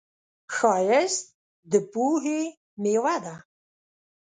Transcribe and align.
ښایست 0.55 1.23
د 1.71 1.73
پوهې 1.91 2.41
میوه 2.81 3.15
ده 3.23 3.35